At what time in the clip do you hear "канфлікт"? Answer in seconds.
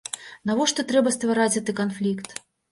1.83-2.27